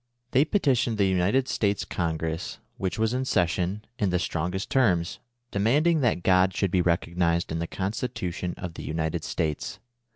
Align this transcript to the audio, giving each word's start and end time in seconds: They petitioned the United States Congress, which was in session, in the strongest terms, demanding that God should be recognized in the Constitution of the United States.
They 0.31 0.45
petitioned 0.45 0.97
the 0.97 1.05
United 1.05 1.47
States 1.47 1.85
Congress, 1.85 2.57
which 2.77 2.97
was 2.97 3.13
in 3.13 3.23
session, 3.23 3.85
in 3.99 4.09
the 4.09 4.17
strongest 4.17 4.71
terms, 4.71 5.19
demanding 5.51 5.99
that 5.99 6.23
God 6.23 6.55
should 6.55 6.71
be 6.71 6.81
recognized 6.81 7.51
in 7.51 7.59
the 7.59 7.67
Constitution 7.67 8.55
of 8.57 8.73
the 8.73 8.83
United 8.83 9.23
States. 9.23 9.77